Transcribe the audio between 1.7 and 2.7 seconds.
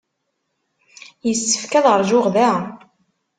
ad ṛjuɣ da.